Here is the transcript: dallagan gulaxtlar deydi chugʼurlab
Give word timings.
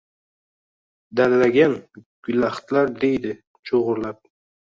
dallagan 1.17 1.73
gulaxtlar 2.25 2.87
deydi 3.01 3.31
chugʼurlab 3.65 4.17